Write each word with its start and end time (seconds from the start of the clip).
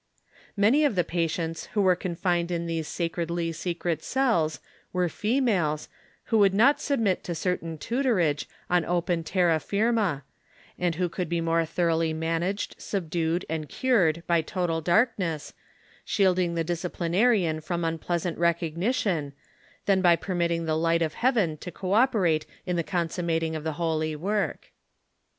Many 0.57 0.83
of 0.83 0.95
the 0.95 1.03
patients 1.03 1.67
who 1.73 1.81
were 1.83 1.95
confined 1.95 2.49
in 2.49 2.65
these 2.65 2.87
sacredly 2.87 3.51
secret 3.51 4.01
cells 4.03 4.59
were 4.91 5.07
females, 5.09 5.89
who 6.23 6.39
would 6.39 6.55
not 6.55 6.81
submit 6.81 7.23
to 7.23 7.35
certain 7.35 7.77
tutorage 7.77 8.47
on 8.67 8.83
open 8.83 9.23
terra 9.23 9.59
firma, 9.59 10.23
and 10.79 10.95
who 10.95 11.07
could 11.07 11.29
be 11.29 11.39
more 11.39 11.63
thor 11.65 11.91
oughly 11.91 12.15
managed, 12.15 12.73
subdued 12.81 13.45
and 13.47 13.69
cured 13.69 14.23
by 14.25 14.41
total 14.41 14.81
darkness, 14.81 15.53
shielding 16.03 16.55
the 16.55 16.63
disciplinarian 16.63 17.61
from 17.61 17.85
unpleasant 17.85 18.39
recognition, 18.39 19.33
than 19.85 20.01
by 20.01 20.15
permitting 20.15 20.65
the 20.65 20.73
light 20.75 21.03
of 21.03 21.13
heaven 21.13 21.57
to 21.57 21.69
co 21.71 21.93
operate 21.93 22.47
in 22.65 22.75
the 22.75 22.81
consummating 22.81 23.55
of 23.55 23.63
the 23.63 23.73
holy 23.73 24.15
work. 24.15 24.71